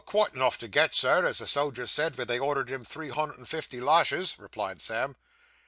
[0.01, 3.09] 'Oh, quite enough to get, Sir, as the soldier said ven they ordered him three
[3.09, 5.15] hundred and fifty lashes,' replied Sam.